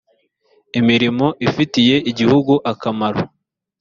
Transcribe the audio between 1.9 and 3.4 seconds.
igihugu akamaro